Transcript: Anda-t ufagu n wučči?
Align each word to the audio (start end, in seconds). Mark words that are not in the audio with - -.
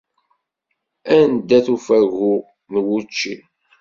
Anda-t 1.17 1.67
ufagu 1.75 2.33
n 2.71 2.73
wučči? 2.85 3.33